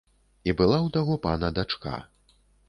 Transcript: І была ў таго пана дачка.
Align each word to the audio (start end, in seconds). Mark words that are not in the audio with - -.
І 0.49 0.53
была 0.61 0.75
ў 0.77 0.93
таго 0.95 1.17
пана 1.27 1.51
дачка. 1.59 1.95